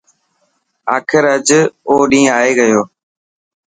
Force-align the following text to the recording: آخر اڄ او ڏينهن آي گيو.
آخر 0.95 1.23
اڄ 1.35 1.47
او 1.89 1.93
ڏينهن 2.09 2.33
آي 2.39 2.51
گيو. 2.57 2.81